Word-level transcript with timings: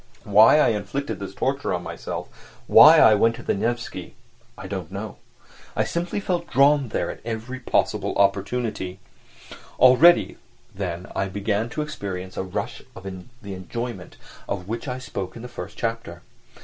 Why 0.23 0.57
I 0.57 0.69
inflicted 0.69 1.19
this 1.19 1.35
torture 1.35 1.69
upon 1.73 1.83
myself, 1.83 2.27
why 2.65 2.97
I 2.97 3.13
went 3.13 3.35
to 3.35 3.43
the 3.43 3.53
Nevsky, 3.53 4.15
I 4.57 4.65
don't 4.65 4.91
know. 4.91 5.17
I 5.75 5.83
felt 5.83 5.89
simply 6.09 6.21
drawn 6.51 6.89
there 6.89 7.11
at 7.11 7.21
every 7.23 7.59
possible 7.59 8.15
opportunity. 8.15 8.99
Already 9.77 10.37
then 10.73 11.05
I 11.15 11.27
began 11.27 11.69
to 11.69 11.83
experience 11.83 12.35
a 12.35 12.41
rush 12.41 12.81
of 12.95 13.03
the 13.03 13.53
enjoyment 13.53 14.17
of 14.49 14.67
which 14.67 14.87
I 14.87 14.97
spoke 14.97 15.35
in 15.35 15.43
the 15.43 15.47
first 15.47 15.77
chapter. 15.77 16.23